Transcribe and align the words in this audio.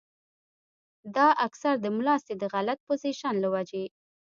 دا 1.15 1.27
اکثر 1.47 1.73
د 1.81 1.85
ملاستې 1.97 2.33
د 2.37 2.43
غلط 2.53 2.79
پوزيشن 2.87 3.33
له 3.43 3.47
وجې 3.53 3.85